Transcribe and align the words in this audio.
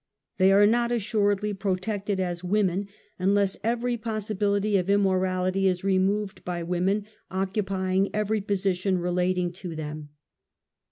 They 0.39 0.51
are 0.51 0.65
not 0.65 0.91
assuredly 0.91 1.53
protected 1.53 2.19
as 2.19 2.43
women, 2.43 2.87
unless 3.19 3.57
every 3.63 3.97
possibility 3.97 4.75
of 4.77 4.89
immorality 4.89 5.67
is 5.67 5.83
removed 5.83 6.43
by 6.43 6.63
women 6.63 7.05
occupying 7.29 8.09
every 8.11 8.41
position 8.41 8.97
relating 8.97 9.51
to 9.53 9.75
them. 9.75 10.09